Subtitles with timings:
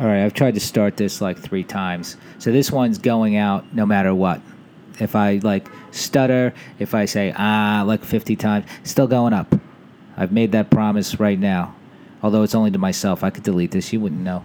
[0.00, 2.16] All right, I've tried to start this like three times.
[2.38, 4.40] So this one's going out no matter what.
[5.00, 9.52] If I like stutter, if I say ah like 50 times, still going up.
[10.16, 11.74] I've made that promise right now.
[12.22, 13.24] Although it's only to myself.
[13.24, 13.92] I could delete this.
[13.92, 14.44] You wouldn't know.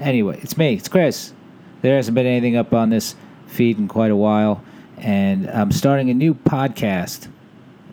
[0.00, 0.74] Anyway, it's me.
[0.74, 1.32] It's Chris.
[1.80, 3.14] There hasn't been anything up on this
[3.46, 4.62] feed in quite a while.
[4.98, 7.28] And I'm starting a new podcast.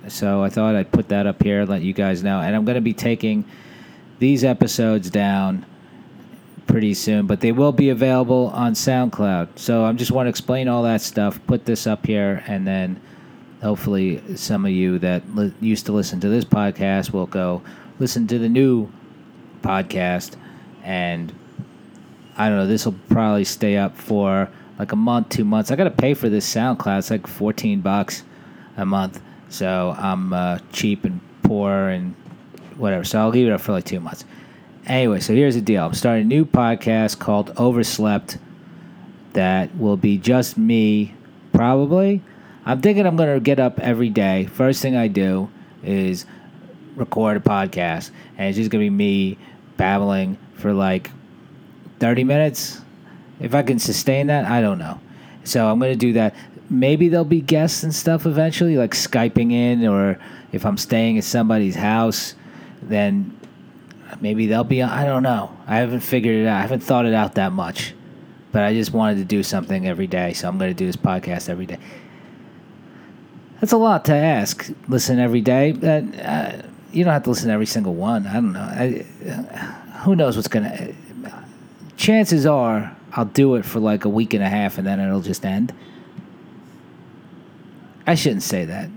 [0.10, 2.42] So I thought I'd put that up here, let you guys know.
[2.42, 3.46] And I'm going to be taking
[4.20, 5.66] these episodes down
[6.68, 9.60] pretty soon, but they will be available on SoundCloud.
[9.60, 13.02] So I just want to explain all that stuff, put this up here, and then
[13.62, 17.62] hopefully some of you that li- used to listen to this podcast will go
[18.00, 18.90] listen to the new
[19.62, 20.36] podcast.
[20.84, 21.34] And
[22.38, 25.72] I don't know, this will probably stay up for like a month, two months.
[25.72, 27.00] I got to pay for this SoundCloud.
[27.00, 28.24] It's like 14 bucks
[28.78, 29.22] a month.
[29.50, 32.16] So I'm uh, cheap and poor and
[32.78, 33.04] whatever.
[33.04, 34.26] So I'll leave it up for like two months.
[34.88, 35.86] Anyway, so here's the deal.
[35.86, 38.38] I'm starting a new podcast called Overslept
[39.34, 41.14] that will be just me,
[41.54, 42.22] probably.
[42.66, 44.46] I'm thinking I'm going to get up every day.
[44.46, 45.50] First thing I do
[45.84, 46.26] is
[46.96, 49.38] record a podcast, and it's just going to be me
[49.78, 51.12] babbling for like
[52.00, 52.82] 30 minutes.
[53.40, 55.00] If I can sustain that, I don't know.
[55.44, 56.36] So I'm going to do that.
[56.70, 60.20] Maybe there'll be guests and stuff eventually, like Skyping in, or
[60.52, 62.36] if I'm staying at somebody's house,
[62.82, 63.38] then
[64.20, 64.82] maybe they'll be.
[64.82, 65.56] I don't know.
[65.68, 66.58] I haven't figured it out.
[66.58, 67.94] I haven't thought it out that much,
[68.52, 70.96] but I just wanted to do something every day, so I'm going to do this
[70.96, 71.78] podcast every day.
[73.60, 74.70] That's a lot to ask.
[74.88, 75.74] Listen every day.
[75.74, 76.62] Uh, uh,
[76.92, 78.28] you don't have to listen to every single one.
[78.28, 78.60] I don't know.
[78.60, 80.94] I, uh, who knows what's going to.
[81.96, 85.22] Chances are I'll do it for like a week and a half and then it'll
[85.22, 85.74] just end.
[88.08, 88.90] I shouldn't say that.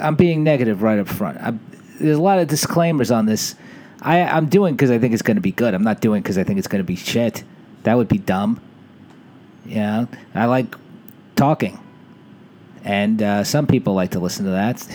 [0.00, 1.38] I'm being negative right up front.
[1.38, 1.52] i
[1.98, 3.54] there's a lot of disclaimers on this.
[4.02, 5.74] I, I'm doing because I think it's going to be good.
[5.74, 7.44] I'm not doing because I think it's going to be shit.
[7.82, 8.60] That would be dumb.
[9.66, 10.74] Yeah, I like
[11.36, 11.78] talking,
[12.82, 14.86] and uh, some people like to listen to that.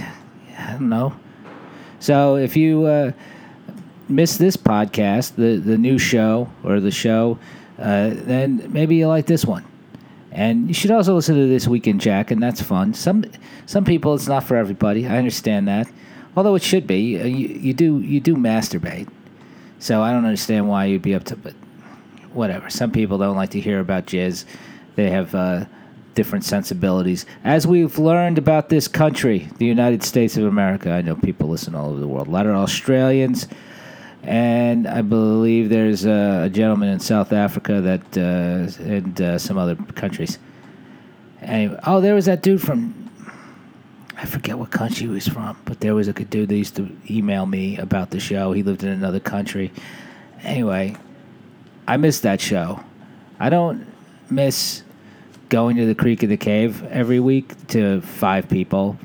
[0.57, 1.15] I don't know.
[1.99, 3.11] So if you uh,
[4.09, 7.37] miss this podcast, the the new show or the show,
[7.77, 9.65] uh, then maybe you like this one.
[10.31, 12.93] And you should also listen to this weekend, Jack, and that's fun.
[12.93, 13.25] Some
[13.65, 15.07] some people, it's not for everybody.
[15.07, 15.87] I understand that.
[16.35, 19.07] Although it should be, uh, you, you do you do masturbate,
[19.79, 21.35] so I don't understand why you'd be up to.
[21.35, 21.53] But
[22.33, 22.69] whatever.
[22.69, 24.45] Some people don't like to hear about jizz.
[24.95, 25.65] They have uh,
[26.13, 27.25] different sensibilities.
[27.43, 31.75] As we've learned about this country, the United States of America, I know people listen
[31.75, 32.27] all over the world.
[32.27, 33.47] A lot of Australians,
[34.23, 39.57] and I believe there's a, a gentleman in South Africa that uh, and uh, some
[39.57, 40.37] other countries.
[41.41, 43.04] Anyway, oh, there was that dude from
[44.17, 46.89] I forget what country he was from, but there was a dude that used to
[47.09, 48.53] email me about the show.
[48.53, 49.71] He lived in another country.
[50.41, 50.95] Anyway,
[51.87, 52.83] I miss that show.
[53.39, 53.85] I don't
[54.29, 54.83] miss
[55.49, 58.97] going to the creek and the cave every week to five people.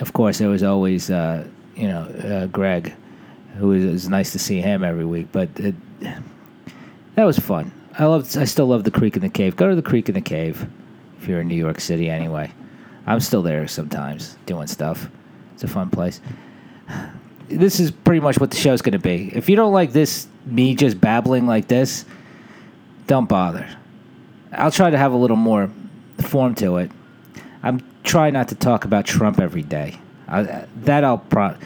[0.00, 1.46] Of course, there was always, uh,
[1.76, 2.94] you know, uh, Greg,
[3.56, 5.28] who was, nice to see him every week.
[5.32, 5.74] But it,
[7.16, 7.72] that was fun.
[7.98, 8.36] I love.
[8.36, 9.56] I still love the creek in the cave.
[9.56, 10.66] Go to the creek in the cave
[11.20, 12.50] if you're in New York City, anyway.
[13.06, 15.08] I'm still there sometimes doing stuff.
[15.54, 16.20] It's a fun place.
[17.48, 19.30] This is pretty much what the show's going to be.
[19.34, 22.04] If you don't like this, me just babbling like this,
[23.06, 23.68] don't bother.
[24.52, 25.70] I'll try to have a little more
[26.18, 26.90] form to it.
[27.62, 29.98] I'm trying not to talk about Trump every day.
[30.28, 31.56] I, that I'll pro-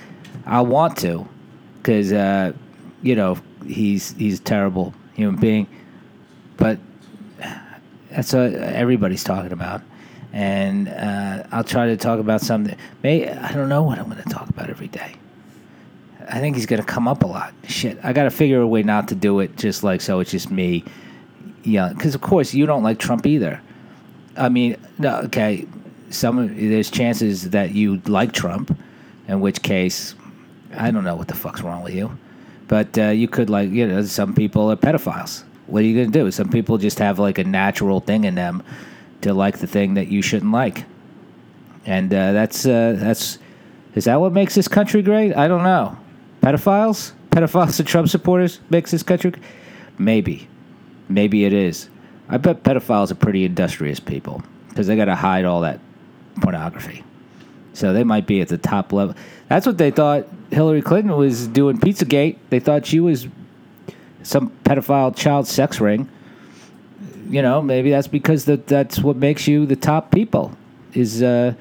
[0.45, 1.29] I want to,
[1.79, 2.53] because uh,
[3.03, 5.67] you know he's he's a terrible human being,
[6.57, 6.79] but
[8.11, 9.83] that's what everybody's talking about
[10.37, 12.77] and uh, I'll try to talk about something.
[13.03, 15.15] May I don't know what I'm going to talk about every day.
[16.29, 17.55] I think he's going to come up a lot.
[17.67, 20.21] Shit, I got to figure a way not to do it just like so.
[20.21, 20.85] It's just me,
[21.63, 21.89] yeah.
[21.89, 23.63] Because of course you don't like Trump either.
[24.37, 25.67] I mean, no, okay.
[26.11, 28.79] Some there's chances that you like Trump,
[29.29, 30.15] in which case,
[30.77, 32.15] I don't know what the fuck's wrong with you.
[32.69, 35.45] But uh, you could like you know some people are pedophiles.
[35.67, 36.31] What are you going to do?
[36.31, 38.63] Some people just have like a natural thing in them
[39.23, 40.85] to like the thing that you shouldn't like.
[41.85, 43.39] And uh, that's uh, that's
[43.95, 45.35] is that what makes this country great?
[45.35, 45.97] I don't know.
[46.43, 49.33] Pedophiles, pedophiles and Trump supporters makes this country.
[49.99, 50.49] Maybe,
[51.09, 51.89] maybe it is.
[52.29, 55.81] I bet pedophiles are pretty industrious people because they got to hide all that
[56.43, 57.05] pornography.
[57.73, 59.15] So they might be at the top level.
[59.49, 62.39] That's what they thought Hillary Clinton was doing Pizzagate.
[62.51, 63.29] They thought she was
[64.23, 66.09] some pedophile child sex ring
[67.29, 70.53] you know, maybe that's because that that's what makes you the top people.
[70.95, 71.55] Is uh,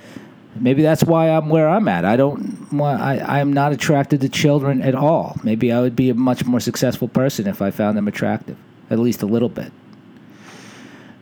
[0.55, 2.05] maybe that's why I'm where I'm at.
[2.05, 3.01] I don't want.
[3.01, 5.37] I I'm not attracted to children at all.
[5.43, 8.57] Maybe I would be a much more successful person if I found them attractive.
[8.89, 9.71] at least a little bit.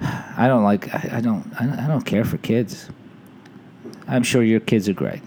[0.01, 0.93] I don't like.
[0.93, 1.51] I, I don't.
[1.59, 2.89] I, don't care for kids.
[4.07, 5.21] I'm sure your kids are great.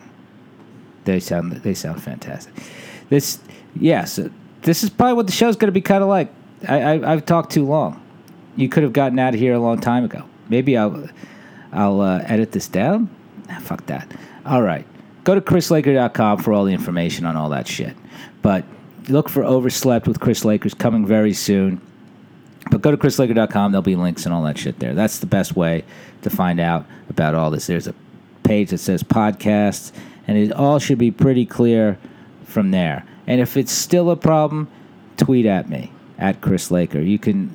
[1.05, 1.53] They sound.
[1.53, 2.53] They sound fantastic.
[3.09, 3.41] This.
[3.79, 4.19] Yes.
[4.63, 6.33] this is probably what the show's going to be kind of like.
[6.69, 8.03] I, I I've talked too long.
[8.57, 10.25] You could have gotten out of here a long time ago.
[10.49, 11.09] Maybe I'll
[11.73, 13.11] I'll uh, edit this down.
[13.49, 14.11] Nah, fuck that.
[14.45, 14.87] All right.
[15.25, 17.97] Go to chrislaker.com for all the information on all that shit.
[18.43, 18.65] But
[19.09, 21.81] look for Overslept with Chris Laker's coming very soon.
[22.71, 23.73] But go to chrislaker.com.
[23.73, 24.95] There'll be links and all that shit there.
[24.95, 25.85] That's the best way
[26.23, 27.67] to find out about all this.
[27.67, 27.95] There's a
[28.45, 29.93] page that says podcasts,
[30.27, 31.99] and it all should be pretty clear
[32.45, 33.05] from there.
[33.27, 34.69] And if it's still a problem,
[35.17, 37.01] tweet at me at Chris Laker.
[37.01, 37.55] You can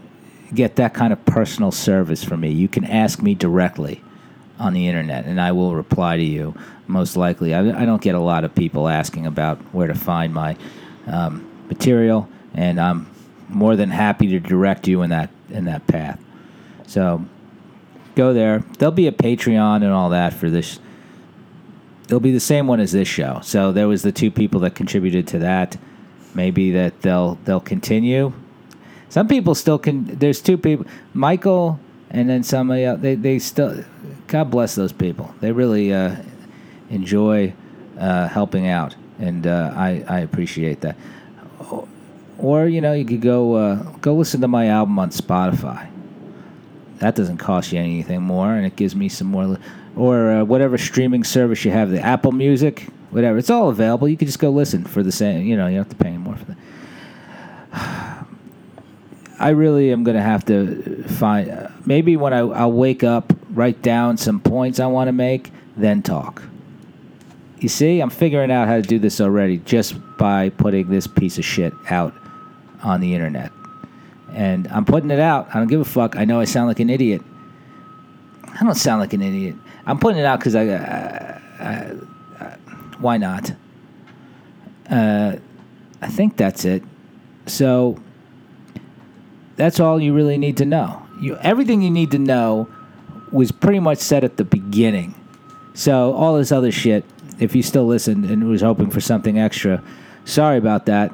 [0.54, 2.50] get that kind of personal service from me.
[2.52, 4.04] You can ask me directly
[4.60, 6.56] on the internet, and I will reply to you.
[6.88, 10.34] Most likely, I, I don't get a lot of people asking about where to find
[10.34, 10.58] my
[11.08, 13.08] um, material, and I'm
[13.50, 16.20] more than happy to direct you in that in that path.
[16.88, 17.26] So
[18.16, 18.60] go there.
[18.78, 20.80] There'll be a Patreon and all that for this.
[22.06, 23.40] It'll be the same one as this show.
[23.42, 25.78] So there was the two people that contributed to that.
[26.34, 28.34] Maybe that they'll they'll continue.
[29.12, 30.06] Some people still can.
[30.06, 31.78] There's two people, Michael,
[32.12, 33.02] and then somebody else.
[33.02, 33.84] They they still.
[34.28, 35.36] God bless those people.
[35.42, 36.16] They really uh,
[36.90, 37.54] enjoy
[38.00, 40.96] uh, helping out, and uh, I I appreciate that.
[42.38, 45.90] Or you know you could go uh, go listen to my album on Spotify.
[47.00, 49.58] That doesn't cost you anything more, and it gives me some more.
[49.98, 53.38] Or uh, whatever streaming service you have, the Apple Music, whatever.
[53.38, 54.08] It's all available.
[54.08, 55.46] You can just go listen for the same.
[55.46, 56.58] You know you don't have to pay any more for that.
[59.42, 63.82] I really am going to have to find maybe when I, I'll wake up, write
[63.82, 66.44] down some points I want to make, then talk.
[67.60, 71.40] You see, I'm figuring out how to do this already just by putting this piece
[71.40, 72.14] of shit out
[72.84, 73.52] on the internet.
[74.32, 75.48] And I'm putting it out.
[75.50, 76.16] I don't give a fuck.
[76.16, 77.24] I know I sound like an idiot.
[78.48, 79.56] I don't sound like an idiot.
[79.88, 81.40] I'm putting it out because I,
[83.00, 83.52] why not?
[84.88, 85.38] Uh,
[86.00, 86.84] I think that's it.
[87.48, 87.98] So
[89.56, 91.06] that's all you really need to know.
[91.20, 92.68] You, everything you need to know
[93.32, 95.16] was pretty much said at the beginning.
[95.74, 97.06] So all this other shit,
[97.40, 99.84] if you still listened and was hoping for something extra,
[100.26, 101.12] sorry about that.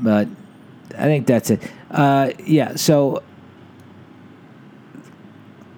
[0.00, 0.28] But
[0.96, 1.62] I think that's it.
[1.90, 2.76] Uh, yeah.
[2.76, 3.22] So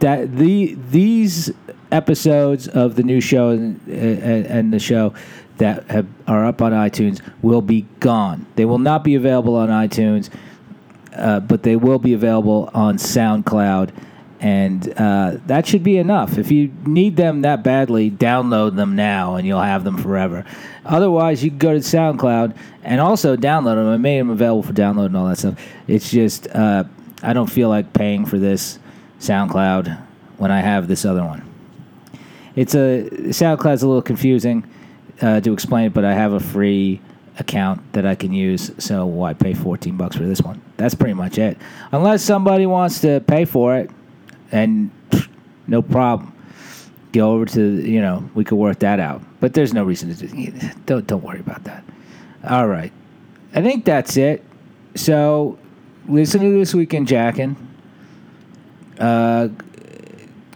[0.00, 1.52] that the these
[1.92, 5.12] episodes of the new show and, and, and the show
[5.58, 8.46] that have, are up on iTunes will be gone.
[8.56, 10.30] They will not be available on iTunes
[11.20, 13.90] uh, but they will be available on SoundCloud.
[14.40, 16.38] And uh, that should be enough.
[16.38, 20.46] If you need them that badly, download them now and you'll have them forever.
[20.86, 23.88] Otherwise, you can go to SoundCloud and also download them.
[23.88, 25.60] I made them available for download and all that stuff.
[25.86, 26.84] It's just, uh,
[27.22, 28.78] I don't feel like paying for this
[29.20, 30.00] SoundCloud
[30.38, 31.46] when I have this other one.
[32.56, 34.68] It's a SoundCloud's a little confusing
[35.20, 37.00] uh, to explain but I have a free
[37.40, 38.70] account that I can use.
[38.78, 40.60] So why pay 14 bucks for this one?
[40.76, 41.58] That's pretty much it.
[41.90, 43.90] Unless somebody wants to pay for it,
[44.52, 44.90] and
[45.66, 46.32] no problem.
[47.12, 49.22] Go over to you know we could work that out.
[49.40, 50.52] But there's no reason to do.
[50.86, 51.82] Don't don't worry about that.
[52.48, 52.92] All right,
[53.54, 54.44] I think that's it.
[54.94, 55.58] So
[56.06, 57.56] listen to this weekend, Jackin.
[58.98, 59.48] Uh,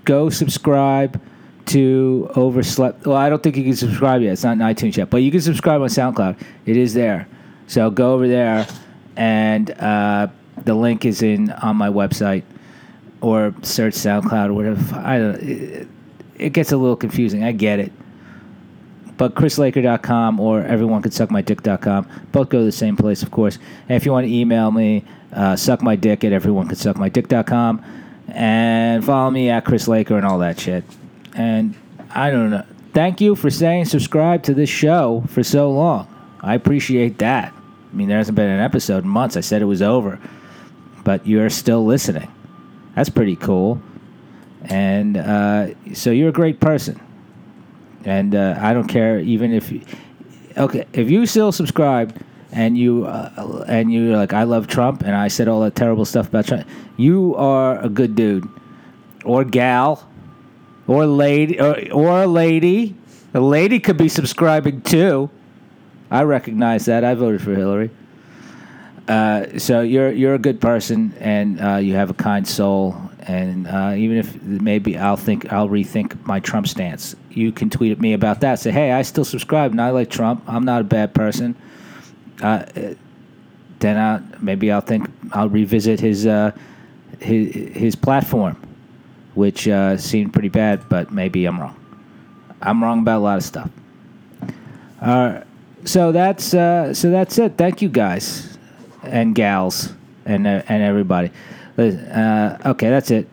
[0.04, 1.20] go subscribe
[1.66, 3.06] to Overslept.
[3.06, 4.32] Well, I don't think you can subscribe yet.
[4.32, 6.40] It's not in iTunes yet, but you can subscribe on SoundCloud.
[6.66, 7.26] It is there.
[7.66, 8.66] So go over there,
[9.16, 10.28] and uh,
[10.64, 12.42] the link is in on my website,
[13.20, 14.96] or search SoundCloud or whatever.
[14.96, 15.36] I don't.
[15.36, 15.88] It,
[16.36, 17.44] it gets a little confusing.
[17.44, 17.92] I get it.
[19.16, 23.58] But chrislaker.com or everyonecould.suckmydick.com both go to the same place, of course.
[23.88, 27.84] And if you want to email me, uh, suckmydick at everyonecould.suckmydick.com
[28.28, 30.82] and follow me at Chris Laker and all that shit.
[31.34, 31.74] And
[32.10, 32.64] I don't know.
[32.92, 36.08] Thank you for saying subscribe to this show for so long.
[36.40, 37.52] I appreciate that.
[37.52, 39.36] I mean, there hasn't been an episode in months.
[39.36, 40.20] I said it was over,
[41.02, 42.30] but you're still listening.
[42.94, 43.82] That's pretty cool.
[44.62, 47.00] And uh, so you're a great person.
[48.04, 49.80] And uh, I don't care even if you,
[50.56, 52.20] okay, if you still subscribe
[52.52, 56.04] and you uh, and you're like I love Trump and I said all that terrible
[56.04, 58.46] stuff about Trump, you are a good dude
[59.24, 60.06] or gal
[60.86, 62.96] or lady or, or a lady.
[63.32, 65.28] A lady could be subscribing too.
[66.10, 67.02] I recognize that.
[67.04, 67.90] I voted for Hillary.
[69.08, 72.96] Uh, so you're you're a good person, and uh, you have a kind soul.
[73.26, 77.92] And uh, even if maybe I'll think I'll rethink my Trump stance, you can tweet
[77.92, 78.60] at me about that.
[78.60, 80.42] Say, hey, I still subscribe, and I like Trump.
[80.46, 81.56] I'm not a bad person.
[82.42, 82.64] Uh,
[83.78, 86.52] then I, maybe I'll think I'll revisit his uh,
[87.20, 88.56] his his platform,
[89.34, 91.76] which uh, seemed pretty bad, but maybe I'm wrong.
[92.62, 93.70] I'm wrong about a lot of stuff.
[95.00, 95.42] Uh,
[95.84, 97.58] so that's uh, so that's it.
[97.58, 98.56] Thank you guys
[99.02, 99.92] and gals
[100.24, 101.30] and uh, and everybody.
[101.76, 103.28] Uh, okay, that's it.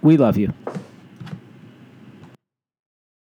[0.00, 0.52] We love you.